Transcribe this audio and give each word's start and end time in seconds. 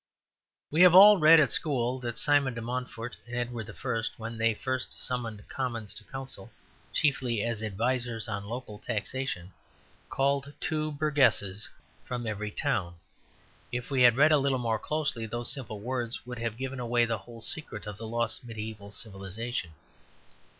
We 0.71 0.81
have 0.81 0.95
all 0.95 1.19
read 1.19 1.39
at 1.39 1.51
school 1.51 1.99
that 1.99 2.17
Simon 2.17 2.55
de 2.55 2.61
Montfort 2.63 3.17
and 3.27 3.35
Edward 3.35 3.69
I., 3.69 4.01
when 4.17 4.35
they 4.39 4.55
first 4.55 4.99
summoned 4.99 5.47
Commons 5.47 5.93
to 5.93 6.03
council, 6.03 6.51
chiefly 6.91 7.43
as 7.43 7.61
advisers 7.61 8.27
on 8.27 8.45
local 8.45 8.79
taxation, 8.79 9.53
called 10.09 10.53
"two 10.59 10.91
burgesses" 10.91 11.69
from 12.03 12.25
every 12.25 12.49
town. 12.49 12.95
If 13.71 13.91
we 13.91 14.01
had 14.01 14.17
read 14.17 14.31
a 14.31 14.39
little 14.39 14.57
more 14.57 14.79
closely, 14.79 15.27
those 15.27 15.51
simple 15.53 15.79
words 15.79 16.25
would 16.25 16.39
have 16.39 16.57
given 16.57 16.79
away 16.79 17.05
the 17.05 17.19
whole 17.19 17.39
secret 17.39 17.85
of 17.85 17.99
the 17.99 18.07
lost 18.07 18.43
mediæval 18.47 18.91
civilization. 18.93 19.69